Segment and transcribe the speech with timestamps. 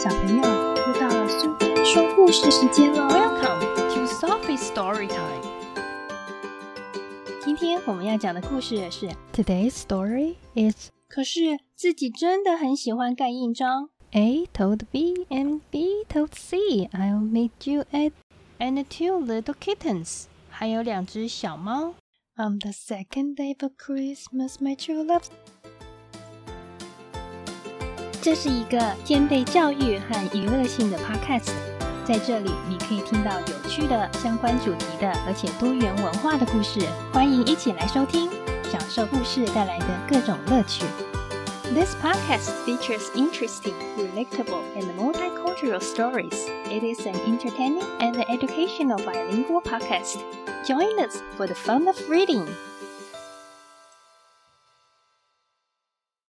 [0.00, 3.08] 小朋友，又到了苏菲说故事时间了。
[3.08, 3.60] Welcome
[3.94, 5.42] to Sophie's Story Time.
[7.44, 13.90] 今天我们要讲的故事是， Today's story is 可是自己真的很喜欢盖印章。
[14.12, 18.12] A told B and B told C, I'll meet you at
[18.58, 20.24] and two little kittens.
[20.48, 21.94] 还有两只小猫。
[22.36, 25.24] On the second day of Christmas, my true love。
[28.22, 31.50] 这是一个兼备教育和娱乐性的 podcast，
[32.04, 36.80] 在这里你可以听到有趣的相关主题的，而且多元文化的故事。
[37.12, 38.28] 欢迎一起来收听，
[38.70, 40.84] 享受故事带来的各种乐趣。
[41.74, 46.48] This podcast features interesting, relatable, and multicultural stories.
[46.70, 50.18] It is an entertaining and educational bilingual podcast.
[50.64, 52.46] Join us for the fun of reading.